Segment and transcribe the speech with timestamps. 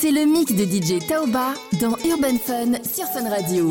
[0.00, 3.68] C'est le mix de DJ Taoba dans Urban Fun sur Fun Radio.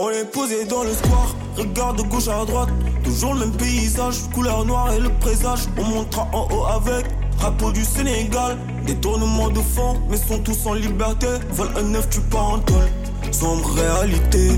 [0.00, 2.70] On est posé dans le square, regarde de gauche à droite.
[3.04, 5.60] Toujours le même paysage, couleur noire et le présage.
[5.78, 7.06] On montera en haut avec
[7.38, 8.58] drapeau du Sénégal.
[8.84, 11.28] Détournement de fond, mais sont tous en liberté.
[11.50, 12.88] Vol un neuf, tu pars en tôle.
[13.30, 14.48] Sombre réalité.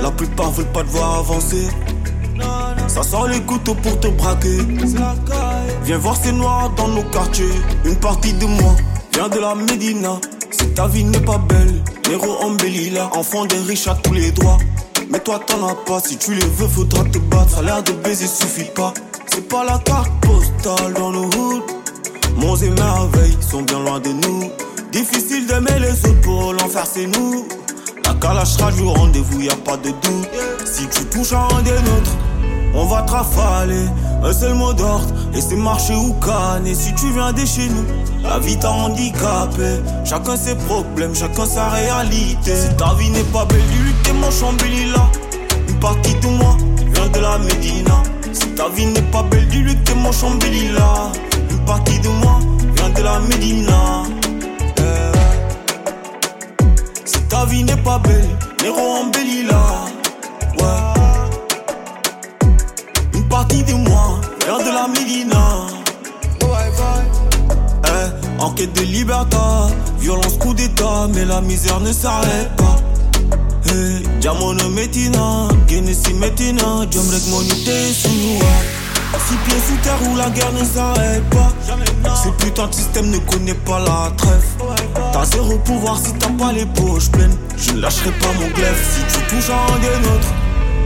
[0.00, 1.66] La plupart veulent pas te voir avancer.
[2.92, 4.58] Ça sort les couteaux pour te braquer.
[5.84, 7.46] Viens voir ces noirs dans nos quartiers.
[7.86, 8.74] Une partie de moi
[9.14, 10.20] vient de la Médina.
[10.50, 13.08] Si ta vie n'est pas belle, héros embellis là.
[13.14, 14.58] Enfant des riches à tous les droits.
[15.10, 17.52] Mais toi t'en as pas, si tu les veux, faudra te battre.
[17.52, 18.92] Ça a l'air de baiser suffit pas.
[19.32, 21.62] C'est pas la carte postale dans nos hoods.
[22.36, 24.50] Monts et merveilles sont bien loin de nous.
[24.92, 27.46] Difficile d'aimer les autres pour l'enfer, c'est nous.
[28.04, 30.28] La calage sera du rendez-vous, y a pas de doute.
[30.66, 32.16] Si tu touches à un des nôtres,
[32.74, 33.86] on va te rafaler.
[34.24, 36.74] Un seul mot d'ordre, et c'est marcher ou canner.
[36.74, 37.84] Si tu viens de chez nous,
[38.22, 39.80] la vie t'a handicapé.
[40.04, 42.54] Chacun ses problèmes, chacun sa réalité.
[42.54, 45.08] Si ta vie n'est pas belle, que t'es mon chambéli là.
[45.68, 46.56] Une partie de moi
[46.94, 48.02] vient de la Médina.
[48.32, 51.10] Si ta vie n'est pas belle, dis-lui que t'es mon chambéli là.
[51.50, 52.38] Une partie de moi
[52.76, 54.04] vient de la Médina.
[54.78, 54.82] Eh.
[57.04, 58.28] Si ta vie n'est pas belle,
[58.62, 60.01] Néro embellit là.
[63.52, 65.66] Partie de moi vient de la Médina.
[67.84, 69.36] Eh, en de liberté,
[69.98, 72.76] violence, coup d'état, mais la misère ne s'arrête pas.
[73.66, 78.08] Hey, Diamono Metina, Genesis Metina, Jomrek Monité sous
[79.28, 81.52] Six pieds sous terre où la guerre ne s'arrête pas.
[82.22, 84.44] Ce putain de système ne connaît pas la trêve.
[85.12, 87.36] T'as zéro pouvoir si t'as pas les poches pleines.
[87.56, 90.32] Je ne lâcherai pas mon glaive si tu touches un des nôtres.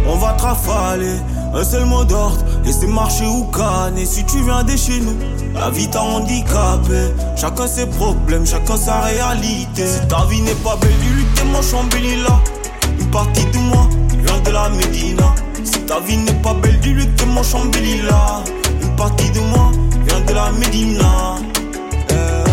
[0.08, 1.16] On va te rafaler,
[1.54, 4.04] un seul mot d'ordre, et c'est marcher ou canner.
[4.04, 5.16] Si tu viens de chez nous,
[5.54, 7.14] la vie t'a handicapé.
[7.36, 9.86] Chacun ses problèmes, chacun sa réalité.
[9.86, 10.90] Si ta vie n'est pas belle,
[11.34, 12.40] t'es mon chambéli là.
[12.98, 15.34] Une partie de moi vient de la Médina.
[15.64, 18.42] Si ta vie n'est pas belle, dis-lui que mon chambéli là.
[18.82, 19.70] Une partie de moi
[20.06, 21.36] vient de la Médina.
[22.10, 22.44] Eh.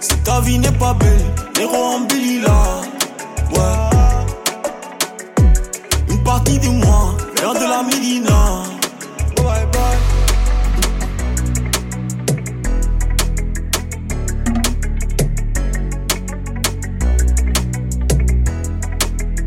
[0.00, 1.24] Si ta vie n'est pas belle,
[1.58, 2.80] Néro embellit là.
[3.52, 3.99] Ouais.
[6.50, 8.62] Une partie de moi vient de la Médina.
[9.36, 9.98] Bye bye.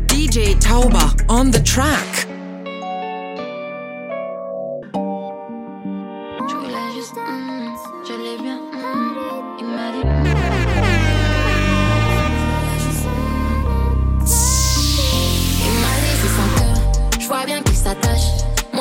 [0.08, 2.26] DJ Tauba on the track.
[6.48, 7.74] Je voulais juste, mm,
[8.06, 10.53] je l'ai bien, mm, il m'a dit.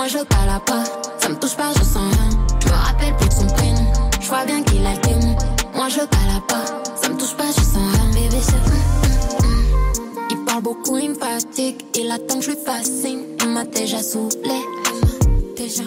[0.04, 0.84] Moi je parle pas,
[1.18, 2.30] ça me touche pas, je sens rien.
[2.60, 3.86] Je me rappelle plus de son prénom,
[4.20, 5.38] je vois bien qu'il a le.
[5.74, 6.66] Moi je parle pas,
[7.02, 8.12] ça me touche pas, je sens rien.
[8.12, 8.36] Bébé.
[10.30, 13.22] Il parle beaucoup, il me fatigue, il attend que je lui fasse signe.
[13.44, 14.60] Il m'a déjà saoulé,
[15.56, 15.84] déjà.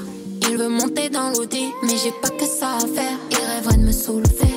[0.49, 3.19] Il veut monter dans l'audi, mais j'ai pas que ça à faire.
[3.31, 4.55] Il rêverait de me soulever,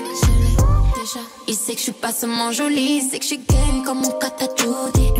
[0.95, 1.19] déjà.
[1.49, 3.99] Il sait que je suis pas seulement jolie, il sait que je suis game comme
[3.99, 5.11] mon m'a dit,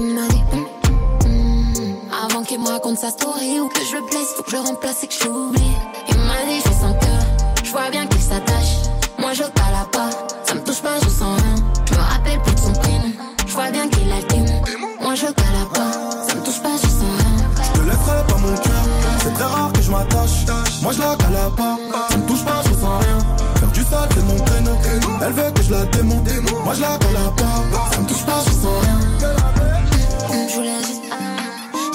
[2.43, 5.07] qu'il me raconte sa story ou que je le blesse, faut que je remplace et
[5.07, 5.73] que je l'oublie.
[6.09, 7.21] Il m'a dit, je sans cœur,
[7.63, 8.89] je vois bien qu'il s'attache.
[9.17, 10.09] Moi je cala pas,
[10.45, 11.55] ça me touche pas, je sens rien.
[11.89, 13.11] Je me rappelle plus de son prénom,
[13.47, 14.61] je vois bien qu'il a le démon.
[15.01, 17.63] Moi je cala pas, ça me touche pas, je sens rien.
[17.63, 18.85] Je te laisserai pas mon cœur,
[19.23, 20.45] c'est très rare que je m'attache.
[20.81, 21.77] Moi je la cala pas,
[22.09, 23.19] ça me touche pas, je sens rien.
[23.55, 24.77] Faire du sale, c'est mon créneau.
[25.25, 26.29] Elle veut que je la démonte.
[26.63, 29.38] Moi je la cala pas, ça me touche pas, je sens rien.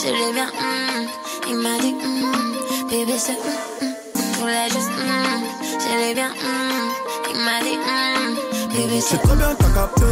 [0.05, 1.09] Je voulais juste, ah, je l'ai bien, mm,
[1.49, 4.69] il m'a dit, mm, bébé c'est, mm, mm.
[4.71, 6.91] juste, mm, l'ai bien, mm,
[7.31, 10.03] il m'a dit, mm, bébé c'est, C'est très bien que t'as capté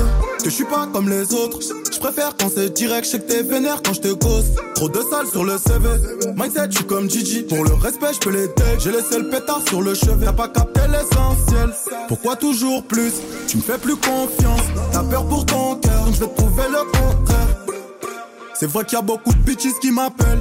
[0.43, 1.59] que je suis pas comme les autres.
[1.93, 4.47] Je préfère quand c'est direct, je sais que t'es vénère quand je te cause.
[4.75, 5.89] Trop de sales sur le CV.
[6.35, 7.43] Mindset, je suis comme Gigi.
[7.43, 8.49] Pour le respect, je peux les.
[8.79, 10.25] J'ai laissé le pétard sur le chevet.
[10.25, 11.73] T'as pas capté l'essentiel.
[12.09, 13.13] Pourquoi toujours plus?
[13.47, 14.63] Tu me fais plus confiance.
[14.93, 17.42] T'as peur pour ton cœur, donc je vais te prouver le contraire.
[18.63, 20.39] C'est vrai qu'il y a beaucoup de bitches qui m'appellent.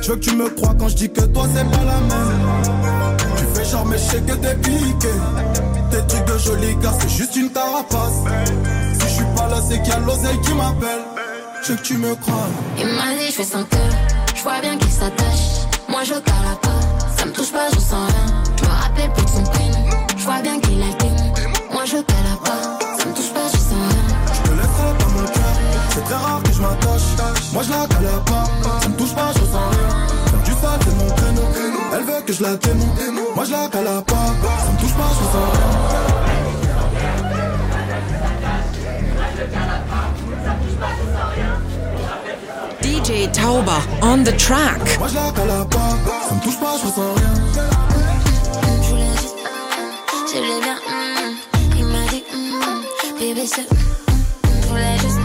[0.00, 2.72] Je veux que tu me crois quand je dis que toi c'est pas la même.
[3.36, 5.12] Tu fais genre mais je sais que t'es piqué.
[5.90, 8.24] Tes trucs de joli gars, c'est juste une carapace.
[8.94, 11.02] Si je suis pas là, c'est qu'il y a l'oseille qui m'appelle.
[11.62, 12.48] Je veux que tu me crois.
[12.78, 13.90] il m'a dit, je fais sans cœur,
[14.34, 15.68] je vois bien qu'il s'attache.
[15.86, 16.80] Moi je cala pas,
[17.18, 18.42] ça me touche pas, je sens rien.
[18.56, 19.84] Je me rappelle plus de son prénom,
[20.16, 21.74] je vois bien qu'il a.
[21.74, 24.32] Moi je cala pas, ça me touche pas, je sens rien.
[24.32, 25.44] Je te laisserai pas mon cœur.
[25.90, 27.39] C'est très rare que je m'attache.
[27.52, 28.44] Moi je la pas.
[28.80, 29.88] Ça me touche pas, je sens rien.
[30.44, 31.48] Du sale, c'est mon créneau.
[31.94, 32.98] Elle veut que je la démonte.
[33.34, 36.00] Moi je la pas, ça me touche pas, je sens rien.
[42.82, 44.98] DJ Tauber on the track.
[44.98, 45.96] Moi je la cala pas,
[46.28, 47.34] ça me touche pas, je ressens rien.
[48.82, 51.36] Je voulais juste, mm, je voulais bien, mm.
[51.78, 53.66] il m'a dit, mm, bébé c'est,
[54.62, 55.19] je voulais juste,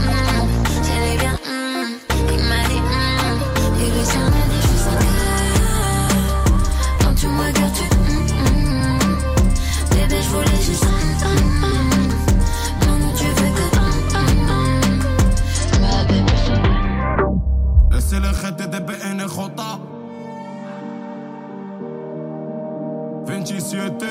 [17.92, 19.80] Laissez le khete de BN Jota
[23.26, 24.04] 27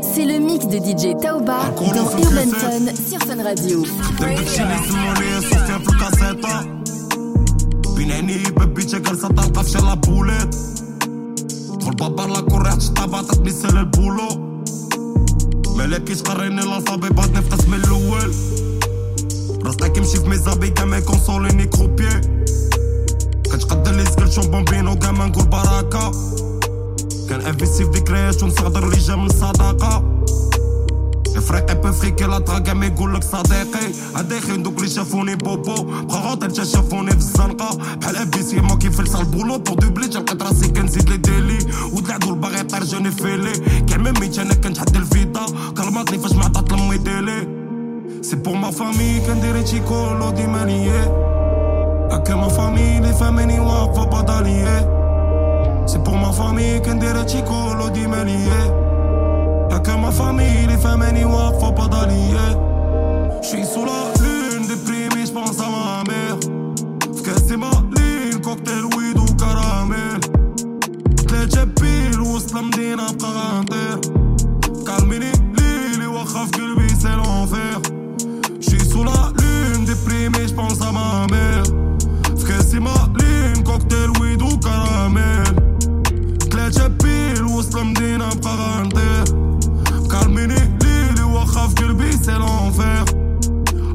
[0.00, 3.84] C'est le mix de DJ Taoba dans Urban Fun sur Fun Radio.
[44.73, 45.39] ميت انا كنتحدى الفيدا
[45.77, 47.47] كلماتني فاش ما عطات لمي ديلي
[48.21, 51.03] سي بور ما فامي كندير هادشي كولو ديما ليا
[52.11, 54.79] هكا ما فامي لي فاميني واقفة بدالية
[55.85, 58.63] سي بور ما فامي كندير هادشي كولو ديما ليا
[59.71, 62.69] هكا ما فامي لي فاماني واقفة بدالية
[63.41, 66.39] شي سو لا لون ديبريمي جبونس ا ما مير
[67.15, 70.19] في كاسي مالين كوكتيل ويد وكراميل
[71.27, 74.12] تلاتة بيل وسط المدينة بقى غنطير
[80.54, 81.64] ديبريمي جبونس ا ما مير
[82.36, 85.44] في كاسي مالين كوكتيل ويد وكراميل
[86.50, 89.24] تلاتة بيل وسط المدينة بقى غنطير
[90.10, 93.04] كالميني ليلي واخا في قلبي سي لونفير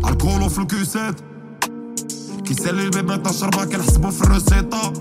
[0.10, 1.16] الكولو في الكيسات
[2.46, 4.94] كيسالي البيبات نشربها كنحسبو في الروسيطة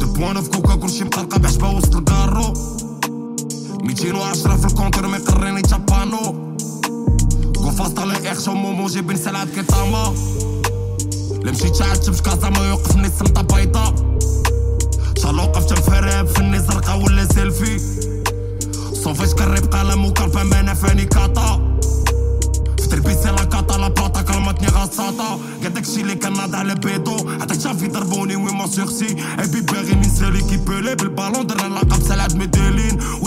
[0.00, 2.52] دو بوان في كوكا كلشي مقلقة بعشبة وسط الكارو
[3.82, 5.87] ميتين وعشرة في الكونتر ما يقريني تشابانو
[7.88, 9.16] بلاصة مو مو وموجي بن
[9.54, 10.14] كي طاما
[11.44, 13.94] لمشي مشيت شعلت كازا ما يوقفني السمطة بيضا
[15.18, 17.80] شحال وقفت مفرب فني زرقا ولا سيلفي
[18.92, 21.78] صوفيت كريب قلم وكرفة ما نفاني فاني كاطا
[22.80, 27.60] في تربيسي لا كاطا لا باطا كلمتني غساطا قال داكشي لي كناض على بيدو حتى
[27.60, 32.87] شافي ضربوني وي ما سيغسي ابي باغي ننسى ليكيبولي بالبالون درنا لاقا سلاد ميدالي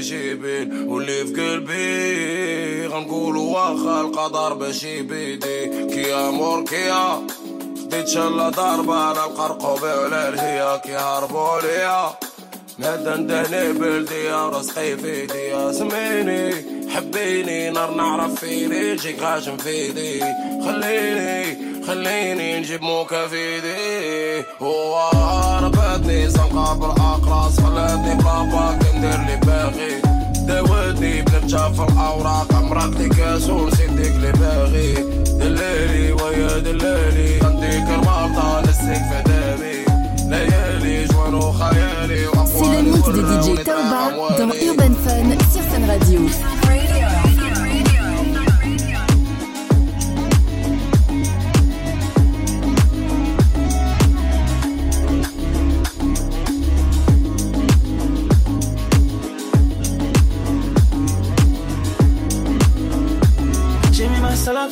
[0.00, 5.86] جيبين واللي في قلبي غنقولو واخا القدر باش يبيدي.
[5.94, 7.26] كيا مور كيا
[7.82, 10.76] خديت شلة ضربة أنا مقرقوبي على الهيا.
[10.76, 12.10] كيهربو ليا
[12.78, 15.38] مادة ندهني بلدية رزقي فيدي.
[15.38, 16.54] يا سميني
[16.90, 18.96] حبيني نار نعرف فيني.
[18.96, 20.20] جيك غاش فيدي.
[20.64, 23.76] خليني خليني نجيب موكا فيدي.
[24.32, 30.02] لي هو زنقة بالأقراص خلاتني بلابا كندير لي باغي.
[30.46, 34.94] داوتني بلمشة في الأوراق مرقتي كاس نسيت ديك لي باغي.
[35.38, 39.82] دلالي ويا دلالي غنديك المرطة نسيك في دامي.
[40.28, 45.62] ليالي جوان وخيالي وأقوالي سي لو ميكس دي دي جي توبة دون أوربان فان سير
[45.72, 46.20] سان راديو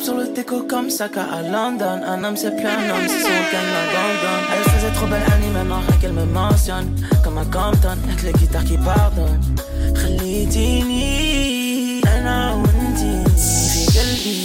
[0.00, 2.00] sur le déco comme Saka à London.
[2.12, 4.44] Un homme c'est plus un homme, c'est son qu'elle m'abandonne.
[4.52, 6.88] Elle faisait trop belle Annie, maintenant rien qu'elle me mentionne.
[7.22, 9.40] Comme à Compton, avec les guitares qui pardonnent.
[9.96, 11.06] خليتيني
[12.06, 14.36] أنا وانتي في قلبي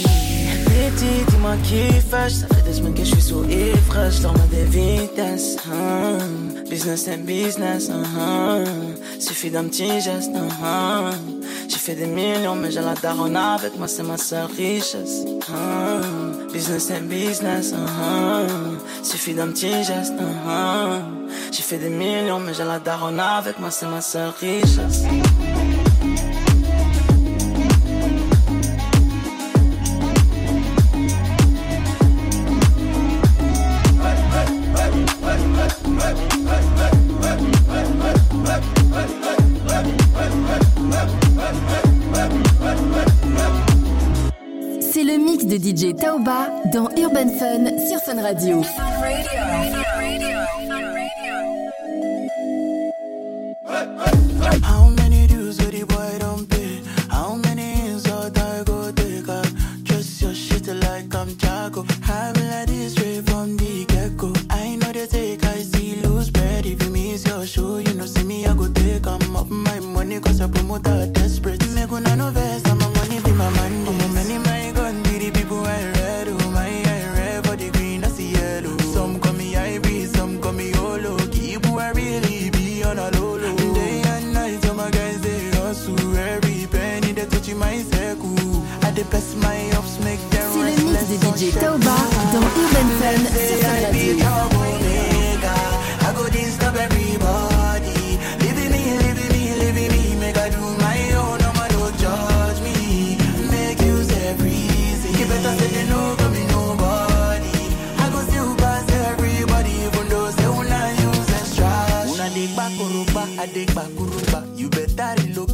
[0.48, 4.46] حبيتي dis-moi qui fâche Ça fait des semaines que je suis sous ivre dans ma
[4.54, 6.20] des vitesses uh
[6.68, 7.22] Business and
[11.69, 15.25] j'ai fait des millions, mais j'ai la daronne avec moi, c'est ma seule richesse.
[15.25, 16.51] Uh-huh.
[16.53, 19.03] Business and business, uh-huh.
[19.03, 20.13] suffit d'un petit geste.
[20.13, 21.01] Uh-huh.
[21.51, 25.03] J'ai fait des millions, mais j'ai la daronne avec moi, c'est ma seule richesse.
[45.57, 48.61] DJ Taoba dans Urban Fun sur Fun Radio.
[89.69, 91.95] C'est le mix de DJ Taoba
[92.33, 94.25] dans Urban Fun sur Fun Radio.
[95.99, 98.17] I go disturb everybody.
[98.39, 100.15] Living me, living me, living me.
[100.19, 101.37] Make I do my own,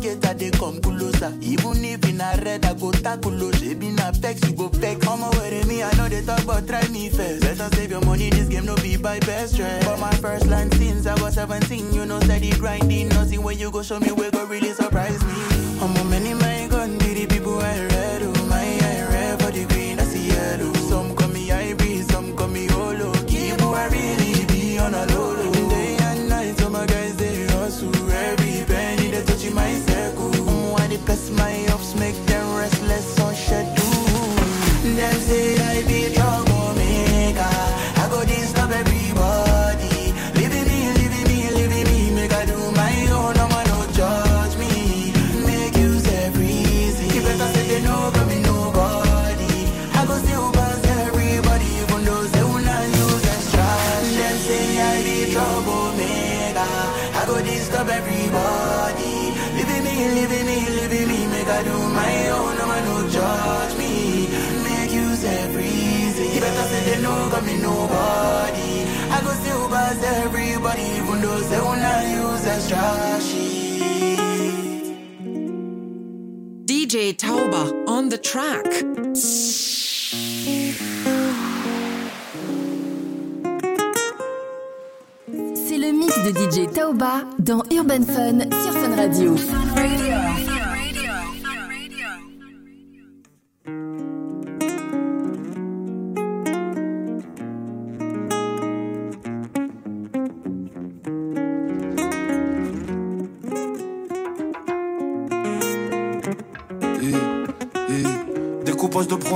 [0.04, 1.34] alligator they come closer.
[1.42, 3.52] Even if in a red, I go tackle.
[3.54, 5.00] She be na pex, you go peck.
[5.02, 7.42] Come away with me, I know they talk, but try me first.
[7.42, 9.84] Better save your money, this game no be by best friend.
[9.86, 13.10] For my first line since I was 17, you know, steady grinding.
[13.10, 15.34] Nothing when you go show me, we go really surprise me.
[15.82, 16.63] I'm a many man.
[76.94, 78.68] DJ Tauba on the track.
[85.56, 89.36] C'est le mix de DJ Taoba dans Urban Fun sur Fun Radio.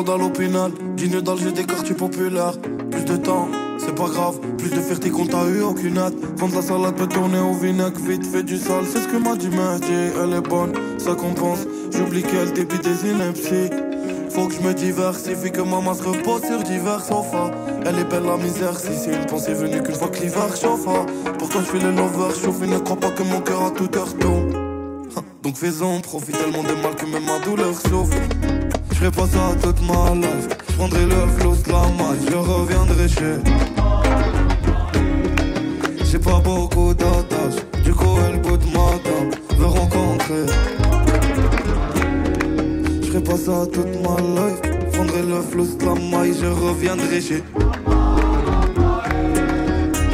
[0.03, 2.53] Prendre à l'opinal, dîner des quartiers populaires.
[2.91, 3.47] Plus de temps,
[3.79, 6.13] c'est pas grave, plus de fierté qu'on t'a eu aucune hâte.
[6.35, 9.35] Vendre la salade peut tourner au vinaigre, vite fait du sale, c'est ce que m'a
[9.35, 11.65] dit Mehdi, elle est bonne, ça compense.
[11.91, 13.73] J'oublie qu'elle débite des inepties.
[14.29, 17.49] Faut que je me diversifie, que maman se repose sur divers sofas.
[17.83, 20.85] Elle est belle la misère, si c'est une pensée venue qu'une fois que l'hiver chauffe.
[20.87, 21.07] ah.
[21.39, 23.97] Pourtant je fais le lover, chauffe et ne crois pas que mon cœur à toute
[23.97, 24.53] heure tombe.
[25.41, 28.17] Donc fais-en, profite tellement de mal que même ma douleur souffre.
[28.99, 30.47] Je ferai pas ça toute ma life.
[30.67, 33.37] Je prendrai le flow de la maille, je reviendrai chez.
[36.19, 37.61] pas beaucoup d'attaches.
[37.83, 40.47] Du coup, elle goûte ma dame, veut rencontrer.
[43.03, 44.61] Je ferai pas ça toute ma life.
[44.91, 47.43] Fondrai le flou de la maille, je reviendrai chez.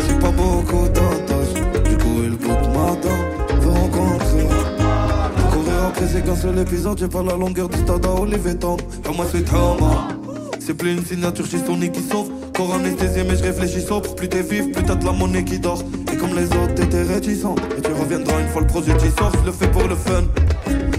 [0.06, 1.13] J'ai pas beaucoup d'attaches.
[5.94, 6.98] Après, qu'un seul épisode.
[6.98, 8.78] J'ai pas la longueur du stade à Olivier Tom.
[9.04, 10.08] Comme c'est Thomas.
[10.60, 12.30] C'est plus une signature chez Sony qui sauve.
[12.56, 14.16] Corps anesthésié, mais je réfléchis sobre.
[14.16, 15.84] Plus t'es vif, plus t'as de la monnaie qui dort.
[16.12, 17.46] Et comme les autres, t'étais réticent.
[17.78, 19.32] Et tu reviendras une fois le projet qui sort.
[19.40, 20.24] Je le fais pour le fun.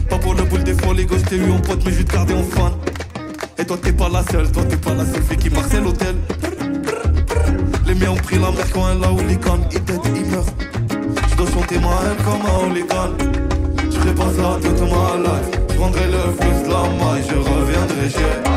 [0.09, 2.35] Pas pour le boule des folies, gauche, t'es eu en pote, mais je te garder
[2.35, 2.73] en fan.
[3.59, 6.17] Et toi, t'es pas la seule, toi, t'es pas la seule fille qui marche l'hôtel.
[7.87, 9.59] Les miens ont pris la mer quand elle a hooligan.
[9.73, 10.55] Il t'aide, il meurt.
[11.31, 13.44] Je dois chanter ma haine comme un hooligan.
[14.05, 15.61] Je ferai pas ça toute ma life.
[15.71, 18.54] Je prendrai le flux de la maille, je reviendrai chez.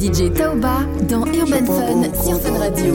[0.00, 2.94] DJ Taoba dans Urban Fun sur Fun Radio.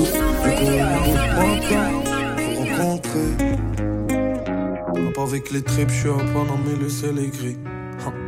[5.17, 7.57] Avec les tripes, je suis à mais le ciel est gris.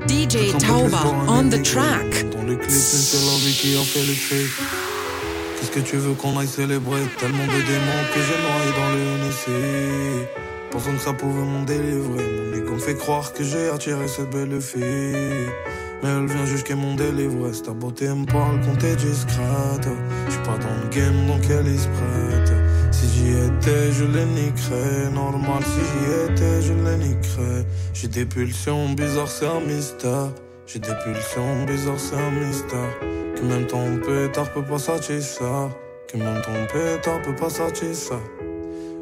[0.07, 0.97] DJ Taoba
[1.29, 2.29] on the track.
[2.31, 4.51] Dans le clip, c'est la vie qui a fait le trick.
[5.59, 7.01] Qu'est-ce que tu veux qu'on aille célébrer?
[7.17, 10.27] Tellement de démons que j'ai noyé dans le NC.
[10.71, 12.23] Pensant que ça pouvait m'en délivrer.
[12.65, 14.83] Mon me fait croire que j'ai attiré cette belle fille.
[16.03, 17.63] Mais elle vient jusqu'à mon délivresse.
[17.63, 19.87] Ta beauté me parle quand t'es discrète.
[20.29, 22.53] J'suis pas dans le game donc elle est prête.
[22.91, 25.11] Si j'y étais, je les niquerais.
[25.13, 27.65] Normal, si j'y étais, je les niquerais.
[27.93, 30.31] J'ai des pulsions bizarres, c'est un mystère.
[30.67, 32.99] J'ai des pulsions bizarres, c'est un mystère.
[33.35, 35.69] Que même ton pétard peut pas satisfaire.
[36.07, 38.19] Que même ton pétard peut pas satisfaire.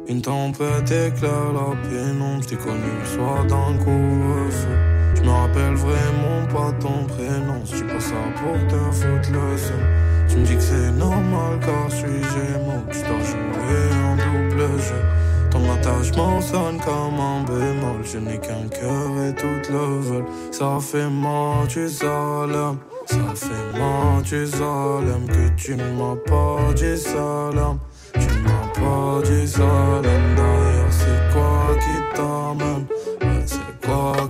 [0.08, 2.44] Une tempête éclaire la pénombre.
[2.46, 4.93] T'es connu le soir d'un couvre-feu.
[5.24, 7.64] Je me rappelle vraiment pas ton prénom.
[7.64, 9.72] Si tu passes ça pour te foutre le son.
[10.28, 12.84] Tu me dis que c'est normal car je suis gémeaux.
[12.92, 15.02] Tu dois jouer en double jeu.
[15.50, 18.02] Ton attachement sonne comme un bémol.
[18.04, 20.24] Je n'ai qu'un cœur et tout le vol.
[20.50, 22.76] Ça fait mal, tu salam.
[23.06, 25.26] Ça fait mal, tu salam.
[25.26, 27.78] Que tu ne m'as pas dit salam.
[28.12, 30.02] Tu m'as pas dit salam.
[30.36, 32.86] D'ailleurs, c'est quoi qui t'amène?
[33.46, 34.23] C'est quoi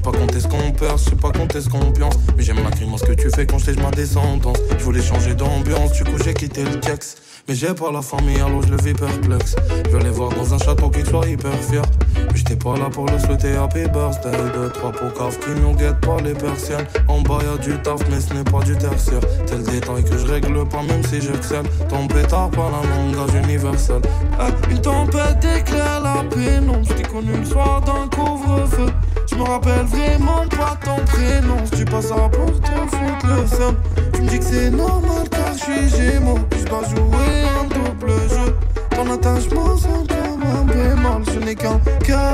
[0.00, 2.14] J'sais pas compter ce qu'on perd, j'sais pas compter ce qu'on pense.
[2.34, 4.56] Mais j'aime la ce que tu fais quand je ma descendance.
[4.78, 7.20] Je voulais changer d'ambiance, du coup j'ai quitté le texte.
[7.46, 9.56] Mais j'ai pas la famille, alors je le vis perplexe.
[9.92, 11.82] Je les voir dans un château qui soit hyper fier.
[12.16, 14.30] Mais j'étais pas là pour le souhaiter happy birthday.
[14.54, 16.86] Deux, trois cave qui nous guettent pas les persiennes.
[17.06, 19.20] En bas y'a du taf, mais ce n'est pas du tertiaire.
[19.44, 21.66] C'est le détail que je règle pas, même si j'excelle.
[21.90, 24.00] Ton pétard par un langage universel.
[24.40, 26.84] Eh, une tempête éclaire la pénombre.
[26.84, 28.86] J't'ai connu le soir d'un couvre-feu.
[29.30, 31.56] Je me rappelle vraiment pas ton prénom.
[31.76, 33.76] Tu passes ça pour te foutre le seum.
[34.12, 36.38] Tu me dis que c'est normal car je suis gémeaux.
[36.58, 38.56] Je dois jouer un double jeu.
[38.90, 39.76] Ton attachement
[40.08, 41.22] comme un bémol.
[41.32, 42.29] Je n'ai qu'un cœur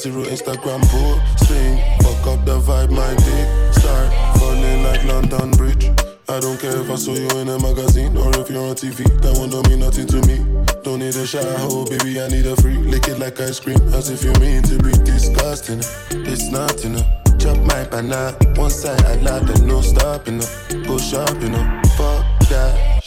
[0.00, 1.76] zero Instagram posting.
[2.00, 3.74] Fuck up the vibe, my dick.
[3.74, 5.90] Start falling like London Bridge.
[6.26, 9.04] I don't care if I saw you in a magazine or if you're on TV.
[9.20, 10.38] That one don't mean nothing to me.
[10.82, 12.18] Don't need a shower, baby.
[12.18, 12.78] I need a free.
[12.78, 15.80] Lick it like ice cream, as if you mean to be disgusting.
[16.24, 17.06] It's not enough.
[17.38, 20.48] Chop my banana, one side I lie, then no stopping up.
[20.86, 23.02] Go shopping up, fuck that.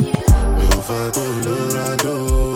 [0.00, 0.12] Me
[0.76, 2.55] over Colorado.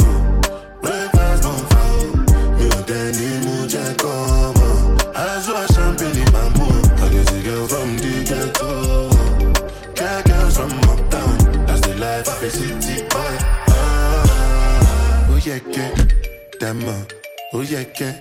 [16.70, 17.06] Que, dama,
[17.52, 18.14] oh yeah, que,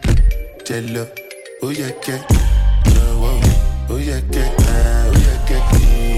[0.65, 1.07] jello,
[1.61, 2.19] oh yeah, que,
[3.89, 5.55] oh yeah, que, ah, oh yeah, que,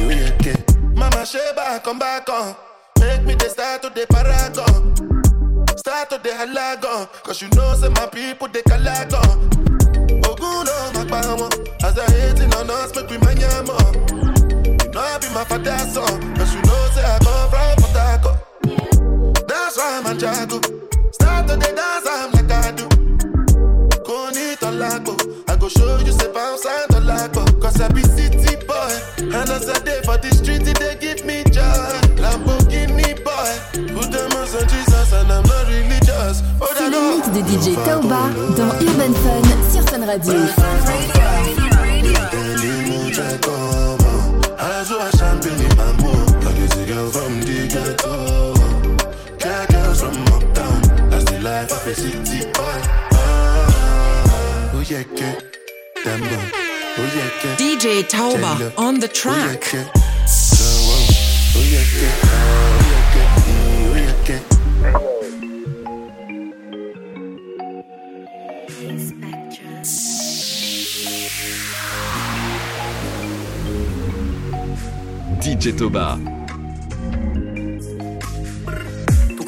[0.05, 0.53] oh yeah, que.
[0.95, 2.55] Mama Sheba, come back on,
[2.99, 4.95] make me the start to the paragon.
[5.77, 9.49] Start to the halagon, cause you know say my people they calagon.
[10.21, 11.49] Oguno, my power,
[11.83, 13.91] as I hating on us, make we mania more.
[14.83, 19.47] You know I be my father's son, cause you know say I come from Potako.
[19.47, 20.90] That's why I'm a jago.
[21.41, 22.85] Start to the dance, I'm like I do.
[24.05, 24.53] Koni
[25.47, 27.59] I go show you say bounce and Tolago.
[27.59, 31.43] Cause I be city boy, and as I day for the street, they give me
[31.45, 31.97] joy.
[32.21, 36.43] Lamborghini boy, put them on Jesus and I'm not religious.
[36.61, 41.20] Oh, mix de DJ Taoba dans Urban Fun sur Fun Radio.
[51.83, 51.87] Ah,
[54.75, 55.25] oh yeah, que.
[56.05, 59.61] Oh yeah, que, DJ Tauba on the Oh track.
[59.61, 59.89] que, oh,
[61.71, 63.21] yeah, que, oh yeah, que,
[63.89, 64.37] oh yeah, que.
[75.41, 76.40] DJ Toba.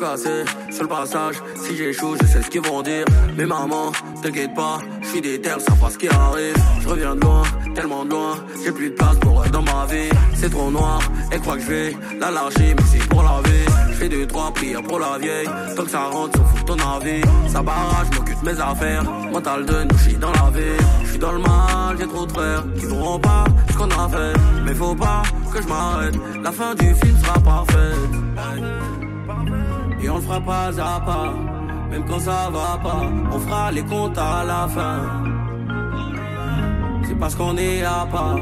[0.04, 1.36] Casser sur le passage.
[1.56, 3.06] Si j'échoue, je sais ce qu'ils vont dire.
[3.38, 6.56] Mais maman, t'inquiète pas, je suis ça pas ce qui arrive.
[6.82, 9.86] Je reviens de loin, tellement de loin, j'ai plus de place pour eux dans ma
[9.86, 10.10] vie.
[10.36, 11.00] C'est trop noir,
[11.32, 13.66] elle croit que je vais la lâcher, mais c'est pour la vie.
[13.90, 15.50] Je fais deux, trois prières pour la vieille.
[15.76, 17.22] Tant que ça rentre, s'en fout ton avis.
[17.48, 19.04] Ça barrage, m'occupe mes affaires.
[19.32, 20.78] Mental de nous, je suis dans la vie.
[21.04, 24.10] Je suis dans le mal, j'ai trop de frères qui verront pas ce qu'on a
[24.10, 24.34] fait.
[24.66, 29.03] Mais faut pas que je m'arrête, la fin du film sera parfaite.
[30.04, 31.34] Et on le fera pas à pas,
[31.90, 35.00] même quand ça va pas, on fera les comptes à la fin.
[37.08, 38.40] C'est parce qu'on est à part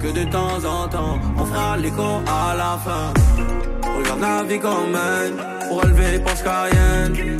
[0.00, 3.12] que de temps en temps, on fera les comptes à la fin.
[3.98, 5.36] Regarde la vie qu'on mène
[5.68, 7.38] pour relever Porsche Cayenne.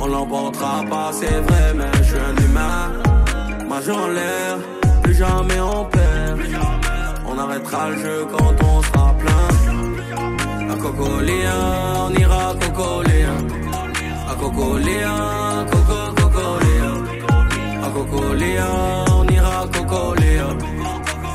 [0.00, 3.68] On l'emportera pas, c'est vrai, mais je suis un humain.
[3.68, 4.58] Majeur en l'air,
[5.04, 6.40] plus jamais on perd.
[7.28, 9.03] On arrêtera le jeu quand on sera
[10.84, 11.54] Cocoléa,
[12.06, 13.32] on ira à Cocoléa.
[14.28, 16.90] À Cocoléa, Coco, Cocoléa.
[17.82, 18.68] À Cocoléa,
[19.16, 20.48] on ira à Cocoléa.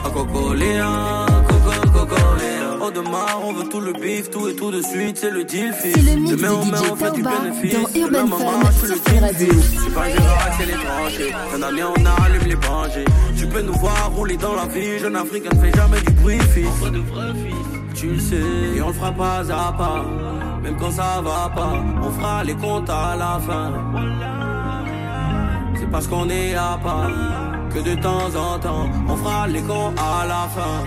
[0.06, 2.78] À Cocoléa, Coco, Cocoléa.
[2.80, 5.74] Oh, demain, on veut tout le bif, tout et tout de suite, c'est le deal,
[5.74, 5.96] fils.
[5.96, 7.74] C'est le mix Demain, de on met, DJ on fait du bénéfice.
[7.74, 9.48] dans Urban Fun maman, je suis le Radio.
[9.48, 9.80] fils.
[9.84, 11.36] C'est pas Gérard, c'est l'étranger.
[11.52, 13.06] Fin d'année, on allume les bangers.
[13.36, 15.00] Tu peux nous voir rouler dans la vie.
[15.00, 16.68] Jeune africain ne fait jamais du bruit, fils.
[17.94, 18.36] Tu le sais,
[18.76, 20.06] et on le fera pas à pas.
[20.64, 23.72] Même quand ça va pas, on fera les comptes à la fin.
[25.76, 27.10] C'est parce qu'on est à part
[27.74, 30.84] que de temps en temps, on fera les comptes à la fin.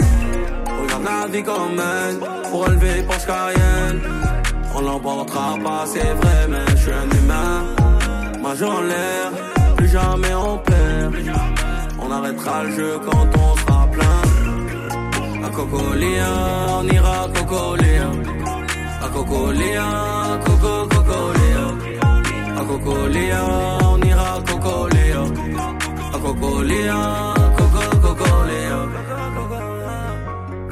[0.83, 2.19] Regarde la vie qu'on mène
[2.51, 4.01] pour relever Porsche Cayenne.
[4.75, 7.65] On l'emportera pas, c'est vrai, mais je suis un humain.
[8.43, 9.31] Majeur en l'air,
[9.77, 11.15] plus jamais on perd.
[12.01, 13.62] On arrêtera le jeu quand on
[15.63, 16.31] Cocoléa,
[16.81, 18.11] on ira à Cocoléa.
[19.01, 19.89] À Cocoléa,
[20.45, 21.67] Coco, Cocoléa.
[22.59, 23.45] À Cocoléa,
[23.85, 25.23] on ira à Cocoléa.
[26.15, 27.01] À Cocoléa,
[27.57, 28.79] Coco, Cocoléa.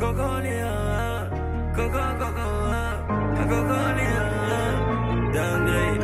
[0.01, 0.75] Cocoléa,
[1.77, 2.47] Coco, Coco,
[3.49, 4.27] Cocoléa.
[5.35, 6.01] Dinguerie.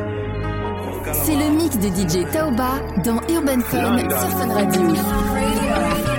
[1.24, 2.72] C'est le mix de DJ Taoba
[3.04, 6.15] dans Urban Fun sur Fun Radio.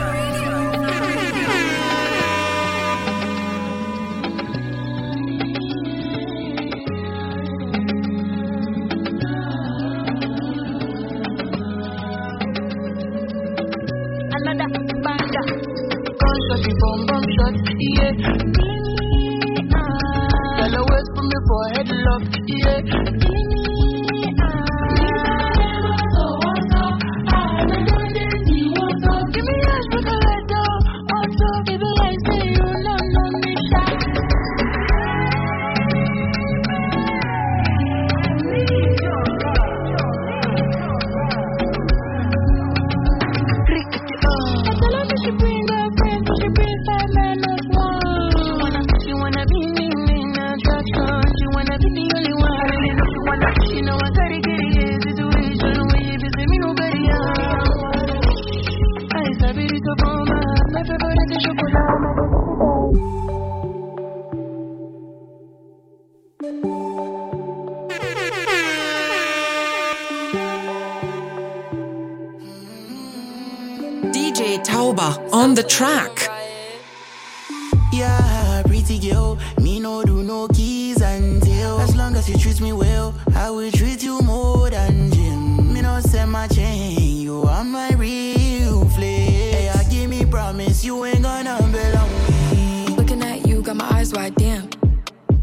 [82.27, 85.73] You treat me well, I will treat you more than gym.
[85.73, 89.53] Me not send my chain, you are my real flame.
[89.53, 92.97] Hey, I give me promise, you ain't gonna belong.
[92.97, 94.67] Looking at you, got my eyes wide, damn.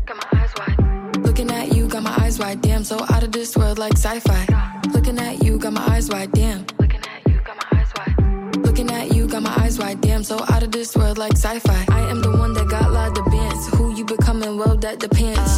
[0.04, 1.16] Got my eyes wide.
[1.24, 2.84] Looking at you, got my eyes wide, damn.
[2.84, 4.80] So out of this world like sci-fi.
[4.92, 6.66] Looking at you, got my eyes wide, damn.
[6.78, 8.56] Looking at you, got my eyes wide.
[8.58, 10.22] Looking at you, got my eyes wide, damn.
[10.22, 11.86] So out of this world like sci-fi.
[11.88, 13.68] I am the one that got la the bands.
[13.68, 14.58] Who you becoming?
[14.58, 15.53] Well, that depends.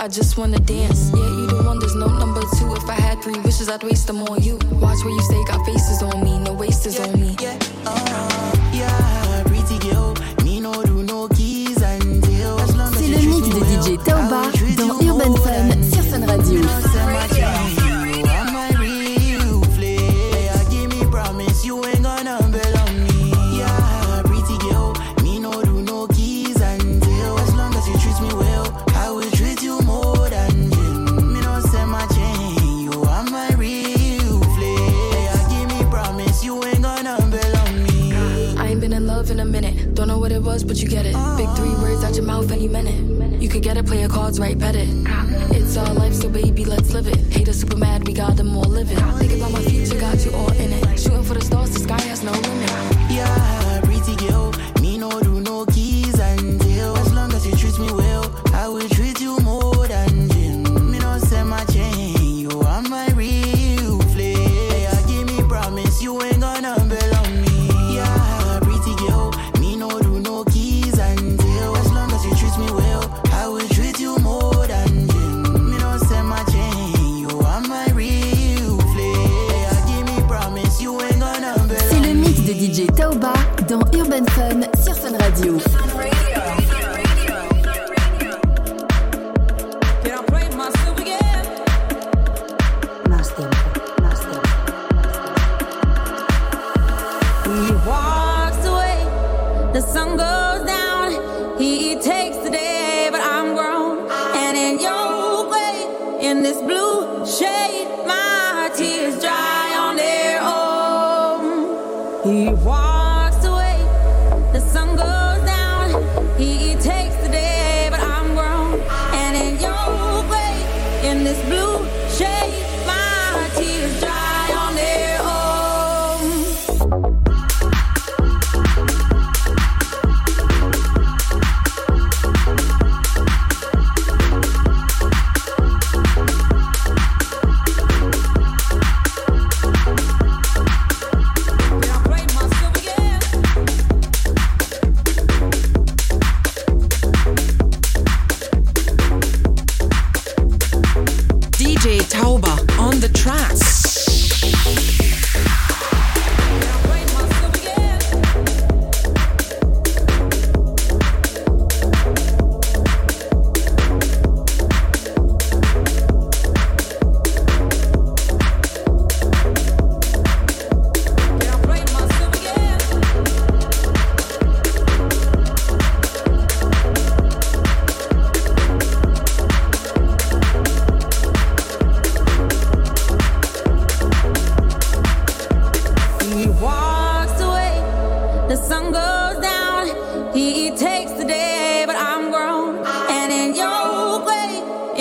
[0.00, 1.10] I just wanna dance.
[1.12, 2.72] Yeah, you the one, there's no number two.
[2.72, 4.58] If I had three wishes, I'd waste them on you.
[4.80, 7.29] Watch where you stay, got faces on me, no wasters on me.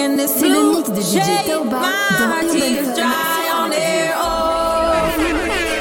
[0.10, 0.50] in this to
[2.58, 4.22] mix DJ Dry on their own.
[4.22, 4.26] Oh.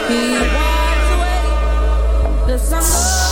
[0.09, 0.37] He
[1.17, 1.43] away
[2.47, 3.28] the sun.